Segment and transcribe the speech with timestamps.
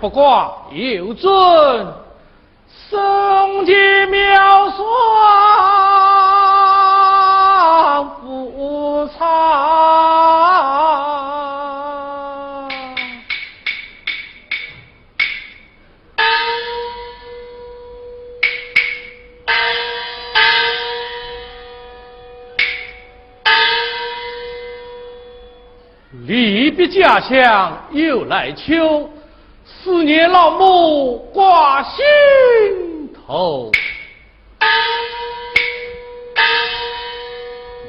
[0.00, 1.32] 不过有尊，
[2.88, 4.76] 圣洁妙算
[8.24, 9.18] 无差。
[26.26, 29.10] 离别家乡又来秋，
[29.82, 33.70] 思念老母挂心头。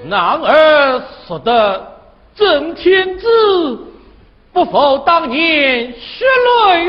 [0.06, 2.02] 男儿识得
[2.36, 3.28] 真天子，
[4.54, 6.86] 不负当年血泪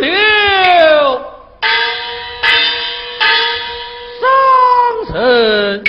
[0.00, 1.20] 流。
[4.20, 5.84] 伤神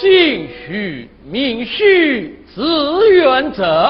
[0.00, 3.88] 姓许名许，字元泽。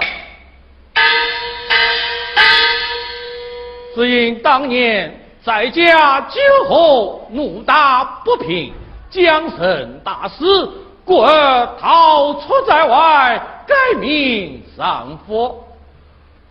[3.97, 5.11] 只因当年
[5.43, 8.71] 在家酒后怒打不平，
[9.09, 10.71] 将身大死，
[11.03, 15.65] 故而逃出在外，改名上佛。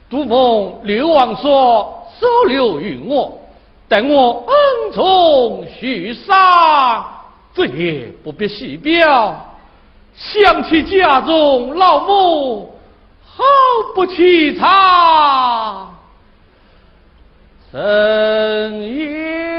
[0.10, 3.38] 杜梦刘王说收留于我，
[3.88, 7.06] 待我恩重续赏，
[7.54, 9.36] 这也不必细表。
[10.16, 12.74] 想起家中老母，
[13.24, 13.44] 好
[13.94, 15.95] 不凄惨。
[17.76, 19.55] 深夜。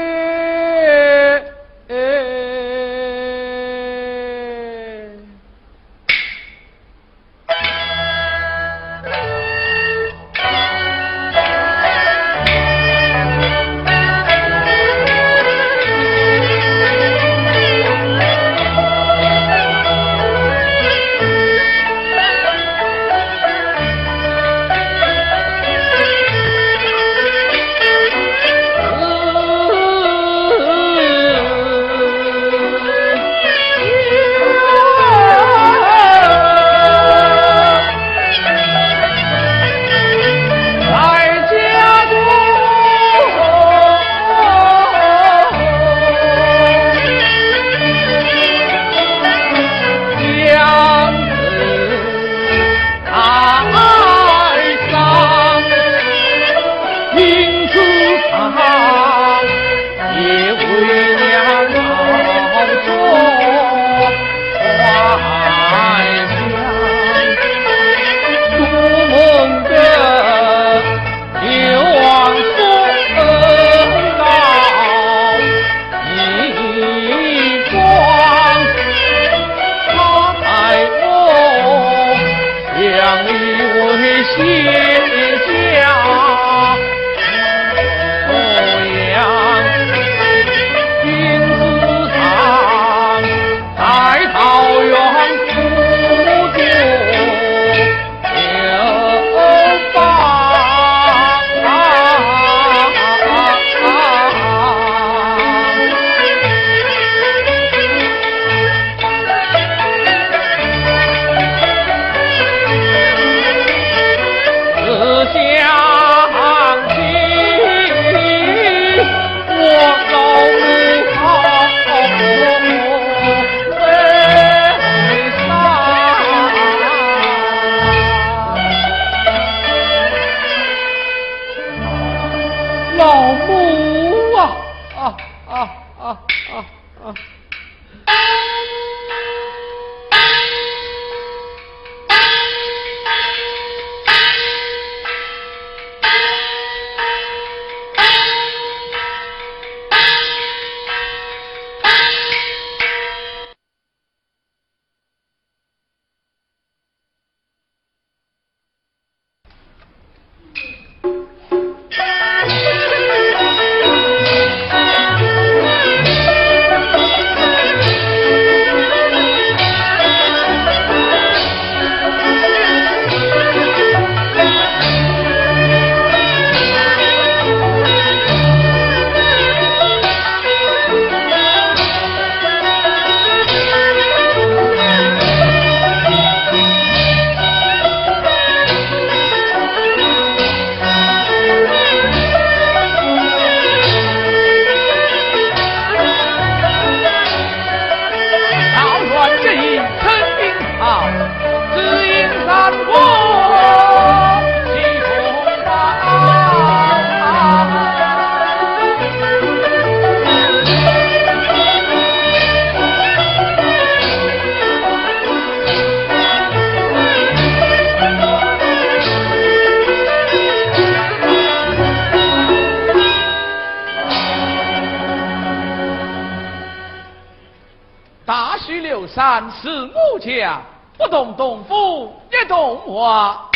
[228.27, 230.61] 大徐刘三是武将，
[230.97, 233.49] 不懂东府也懂我。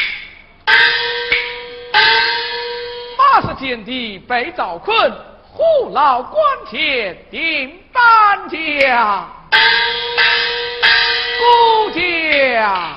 [3.18, 5.12] 马氏见地被赵困，
[5.52, 9.28] 虎牢关前定班家。
[11.38, 12.96] 孤家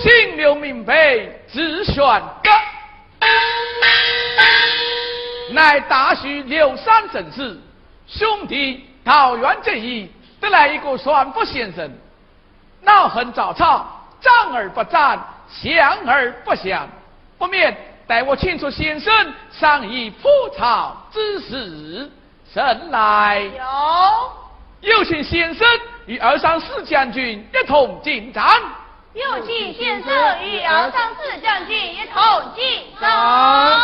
[0.00, 1.96] 姓刘名备，字玄
[2.44, 2.50] 德，
[5.50, 7.60] 乃大徐刘三正子
[8.06, 8.86] 兄弟。
[9.02, 10.08] 桃园这一
[10.40, 11.90] 得来一个算卜先生，
[12.82, 13.86] 恼恨早操，
[14.20, 15.18] 战而不战，
[15.62, 16.88] 降而不降，
[17.38, 17.76] 不免
[18.06, 19.12] 待我请出先生
[19.52, 22.10] 商议覆曹之事。
[22.52, 23.40] 神来
[24.82, 25.66] 有有请先生
[26.06, 28.44] 与二三四将军一同进战。
[29.12, 30.12] 有请先生
[30.42, 32.64] 与二三四将军一同进
[33.00, 33.80] 战。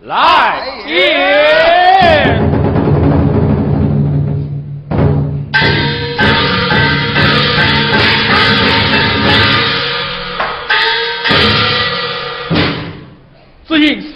[0.00, 2.59] 来也。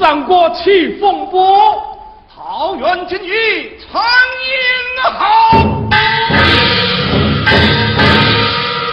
[0.05, 1.83] 只因三国起风波，
[2.37, 4.51] 桃园今日长饮
[5.03, 5.17] 好，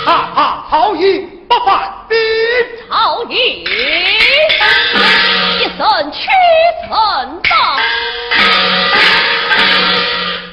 [0.06, 2.16] 哈哈，好饮不犯的
[2.90, 3.36] 好饮，
[5.60, 6.30] 一声屈
[6.80, 6.90] 臣
[7.44, 7.52] 道。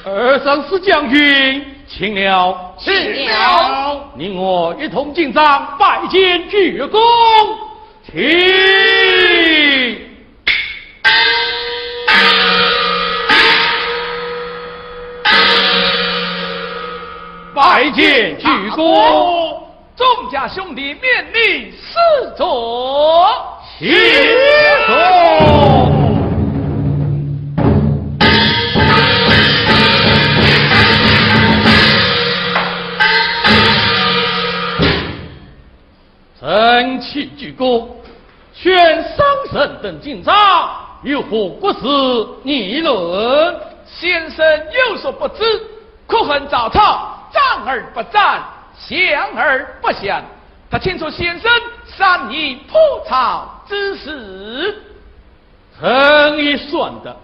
[0.06, 2.92] 二三四将军，请了，请
[3.28, 6.98] 了，你我一同进帐拜见鞠躬，
[8.10, 8.47] 请。
[18.68, 19.62] 见鞠躬，
[19.96, 23.26] 众家兄弟面礼四座，
[23.78, 23.94] 谢
[24.86, 24.94] 座。
[36.38, 37.88] 臣启鞠躬，
[38.54, 40.34] 劝商神等进帐，
[41.02, 41.78] 有何国事
[42.44, 43.56] 议论？
[43.86, 44.46] 先生
[44.88, 45.42] 有所不知，
[46.06, 47.14] 可恨早操。
[47.30, 48.42] 战而不战，
[48.86, 50.22] 降而不想。
[50.70, 51.50] 他清楚先生
[51.86, 54.82] 商议破曹之事。
[55.80, 57.16] 臣已算得，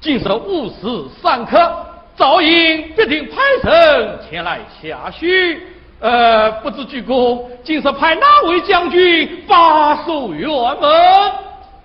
[0.00, 1.86] 今日午时三刻，
[2.16, 5.62] 赵营必定派人前来下许。
[6.00, 11.32] 呃，不知鞠躬，今是派哪位将军把守辕门？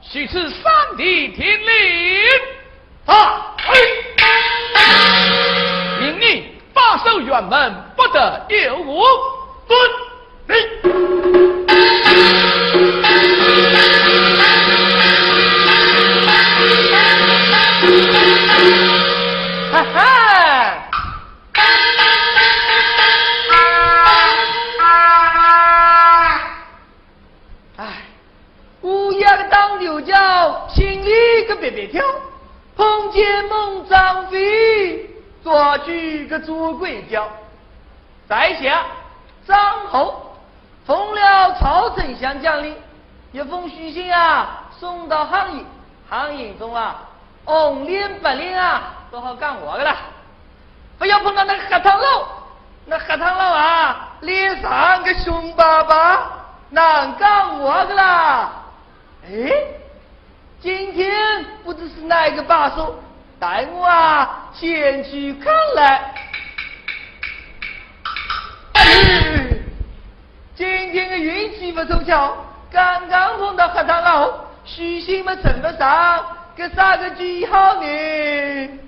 [0.01, 1.53] 须赐三弟听令。
[3.05, 3.55] 啊！
[3.57, 3.73] 命
[4.75, 5.72] 令。
[6.83, 9.01] 把守辕门，不得有误。
[9.65, 9.77] 遵
[10.47, 10.57] 命。
[19.71, 19.97] 哈哈！
[27.77, 27.81] 哎，
[28.81, 32.03] 乌鸦当牛角，心里个别别跳，
[32.75, 34.92] 碰见孟张飞。
[35.73, 37.27] 抓举个做鬼叫，
[38.27, 38.85] 在下
[39.47, 40.35] 张侯
[40.85, 42.75] 奉了曹丞相将令，
[43.31, 45.65] 一封书信啊送到行营，
[46.07, 47.01] 行营中啊
[47.45, 49.95] 红脸白脸啊都好干活的啦。
[50.99, 52.27] 不要碰到那黑汤佬，
[52.85, 56.31] 那黑汤佬啊脸上个凶巴巴，
[56.69, 58.51] 难干活的啦。
[59.25, 59.51] 哎，
[60.61, 62.95] 今天不知是哪一个把手。
[63.39, 66.13] 带我啊，前去看来。
[70.55, 72.37] 今天的运气不凑巧，
[72.71, 74.31] 刚刚碰到黑汤佬，
[74.63, 76.25] 虚心么称不上，
[76.55, 78.79] 给啥个记号呢？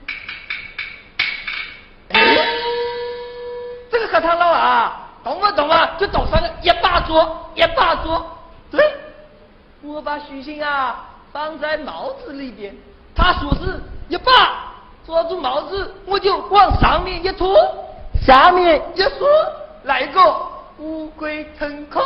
[3.91, 8.37] 这个黑汤佬啊，动不动啊就抖上了一把桌，一把桌。
[8.71, 8.93] 对，
[9.81, 12.75] 我把虚心啊放在帽子里边，
[13.15, 13.81] 他说是。
[14.07, 14.71] 一把
[15.03, 17.57] 抓住帽子，我就往上面一拖，
[18.23, 19.27] 下面一缩，
[19.83, 20.21] 来个
[20.77, 22.03] 乌龟腾空。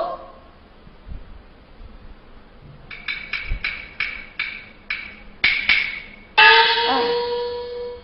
[6.35, 6.45] 哎，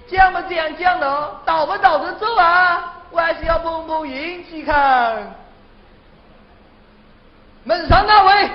[0.09, 2.95] 讲不这样讲的，倒不倒着走啊？
[3.11, 5.33] 我还是要碰碰运气看。
[7.63, 8.49] 门上那位？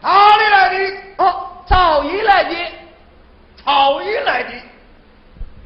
[0.00, 0.96] 哪里来的？
[1.18, 2.56] 哦，曹营来的。
[3.64, 4.50] 曹营来的，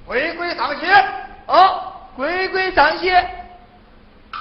[0.06, 1.04] 回归上仙。
[1.46, 3.24] 哦，回归上仙，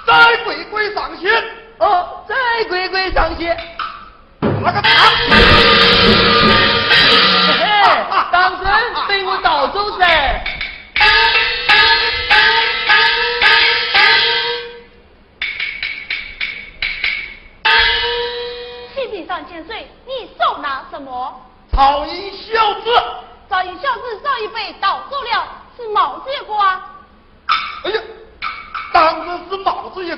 [0.06, 0.12] 再
[0.44, 1.30] 回归上仙。
[1.78, 2.34] 哦，再
[2.70, 3.56] 回归上仙。
[4.40, 5.35] 那个嘿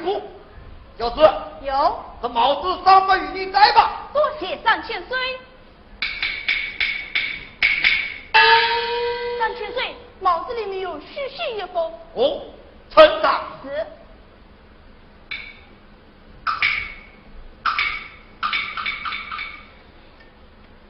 [0.08, 0.22] 帽子一个。
[0.98, 1.20] 小子，
[1.62, 2.04] 有。
[2.20, 4.08] 这帽子三百与你摘吧。
[4.12, 5.16] 多谢上千岁。
[9.38, 11.92] 上千岁，帽子里面有虚虚一封。
[12.14, 12.42] 哦，
[12.90, 13.40] 臣上。
[13.62, 13.86] 是。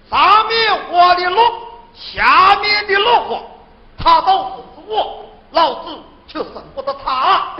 [0.08, 1.52] 上面画的龙，
[1.94, 3.42] 下面的落花，
[3.98, 4.52] 他都是
[4.86, 7.54] 我，老子却胜不得他。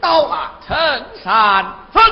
[0.00, 2.02] 到来，陈山哼。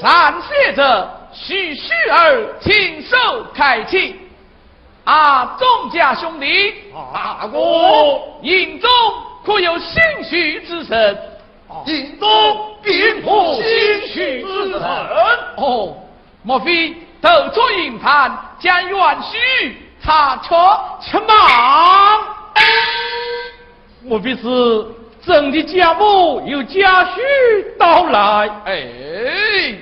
[0.00, 1.16] 上写着。
[1.32, 4.16] 许旭儿亲手开启，
[5.04, 6.74] 啊，众家兄弟，
[7.14, 7.58] 大哥，
[8.42, 8.90] 营中
[9.46, 11.18] 可有心绪之神？
[11.86, 14.82] 营中并无心绪之神。
[15.56, 15.96] 哦，
[16.42, 20.80] 莫非投出营盘，将元须查错？
[21.00, 21.28] 且忙，
[24.02, 24.86] 莫非是
[25.24, 28.50] 朕的家母有家婿到来？
[28.64, 29.74] 哎。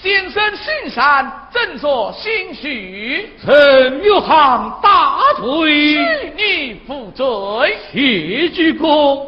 [0.00, 3.28] 先生心善，怎作心虚？
[3.44, 7.76] 臣有行大罪，许你负罪。
[7.90, 9.26] 谢鞠躬，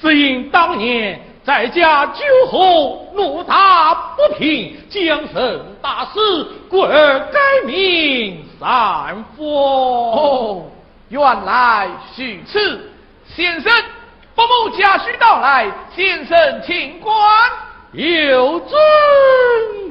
[0.00, 10.70] 只因当年在家酒后怒打不平，将身大死，故而改名三佛。
[11.08, 12.90] 原来是此。
[13.34, 13.72] 先生，
[14.34, 17.14] 伯母家婿到来，先生请官。
[17.92, 18.78] 有尊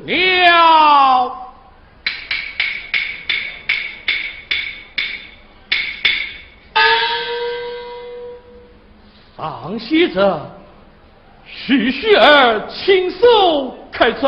[0.05, 1.31] 了。
[9.37, 10.51] 上写着
[11.45, 14.27] 徐须儿亲手开出。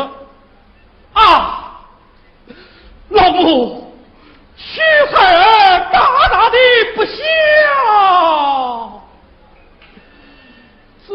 [1.12, 1.80] 啊，
[3.08, 3.89] 老母，
[4.72, 6.56] 徐孩儿大大的
[6.94, 7.12] 不孝。
[11.08, 11.12] 子，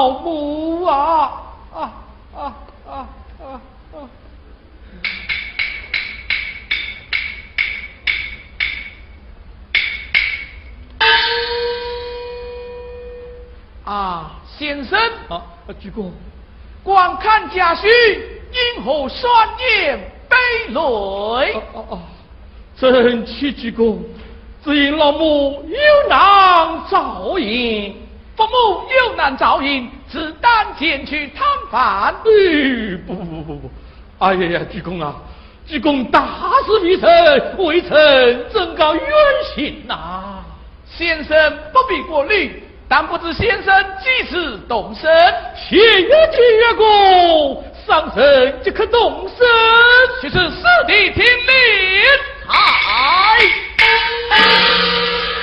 [15.81, 16.11] 鞠躬，
[16.83, 17.87] 观看家婿，
[18.53, 20.37] 因何双眼悲
[20.69, 21.55] 泪？
[21.73, 22.01] 哦哦，
[22.77, 23.99] 真去鞠躬，
[24.63, 27.97] 只因老母有难照应，
[28.41, 32.07] 父母有难照应，自当前去探访。
[32.07, 33.71] 哎，不不不不，
[34.19, 35.15] 哎呀呀，鞠躬啊，
[35.67, 36.25] 鞠躬大
[36.67, 37.07] 事必成，
[37.59, 39.05] 微臣怎告远
[39.55, 40.43] 行呐？
[40.87, 41.37] 先生
[41.71, 42.63] 不必过虑。
[42.89, 43.73] 但不知先生
[44.03, 45.03] 几时动身？
[45.69, 49.47] 天月结果，上身即可动身。
[50.23, 51.55] 却是四弟听令，
[52.49, 52.57] 来，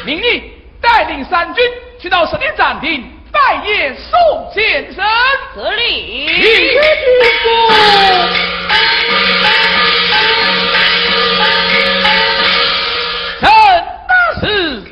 [0.04, 1.64] 命你带领三军
[2.00, 5.04] 去到十里展厅，拜谒宋先生。
[5.56, 6.28] 得令。
[6.28, 6.82] 天月
[7.40, 7.48] 结
[13.40, 13.50] 臣
[14.08, 14.84] 大事。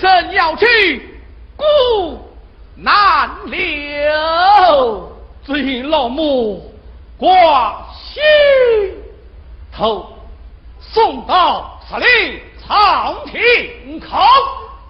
[0.00, 0.66] 正要去，
[1.56, 1.64] 故
[2.74, 3.60] 难留。
[5.46, 6.74] 只因老母
[7.16, 8.20] 挂心
[9.74, 10.06] 头，
[10.80, 14.18] 送到司令长亭口，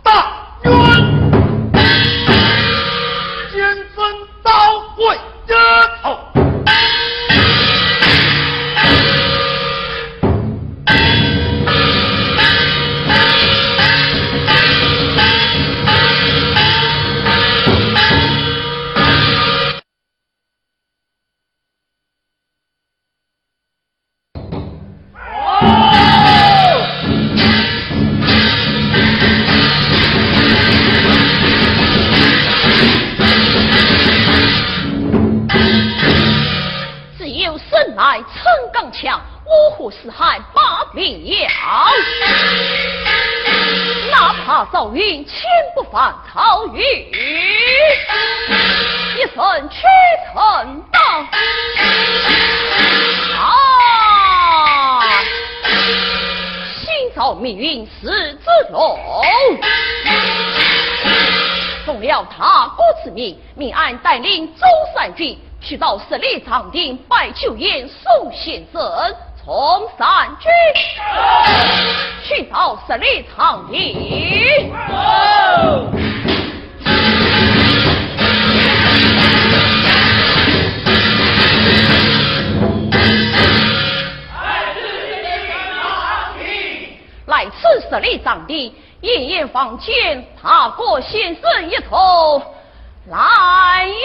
[0.03, 0.59] 大。
[0.65, 0.73] 冤，
[3.53, 3.63] 先
[3.95, 4.03] 生
[4.43, 4.51] 到。
[63.99, 64.63] 带领周
[64.95, 68.83] 三军去到十里长亭拜秋燕宋先生。
[69.45, 70.51] 从三军
[72.23, 74.73] 去到十里长亭，
[87.27, 92.41] 来此十里长亭，夜夜房前，踏过先生一头
[93.05, 93.99] 蓝烟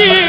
[0.00, 0.27] you.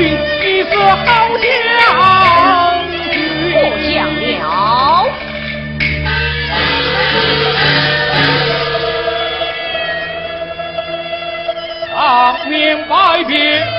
[0.00, 1.42] 一声号角，
[3.52, 3.54] 不
[3.88, 4.34] 讲了，
[12.88, 13.73] 白别。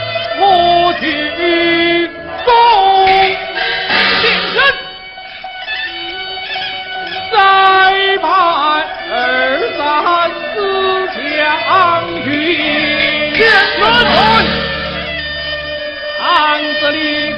[16.95, 17.34] Hari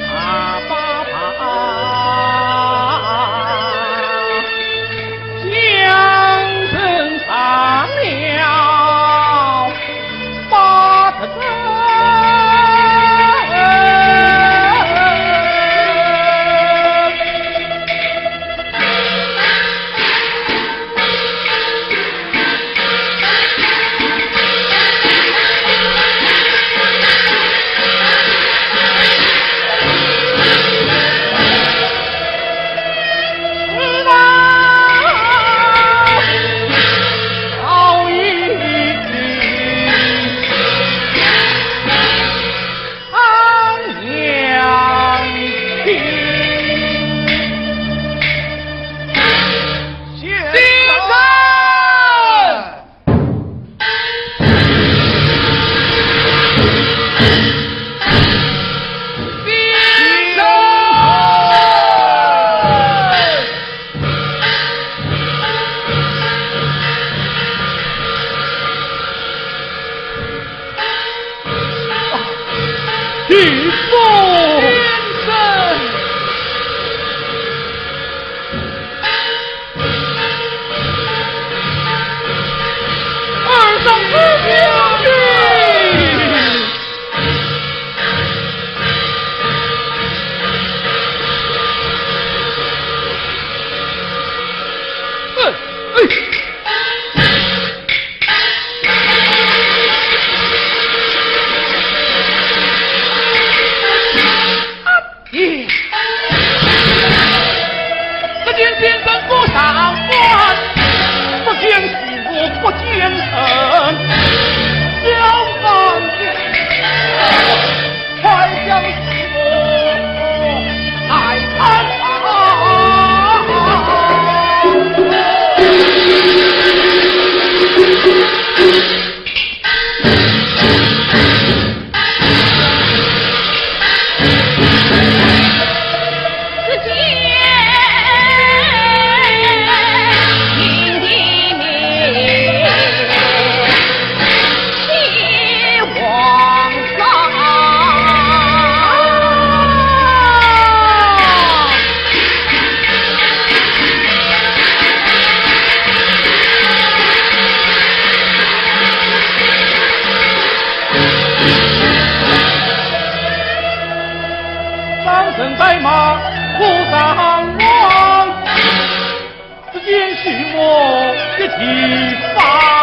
[170.24, 172.77] 与我一起吧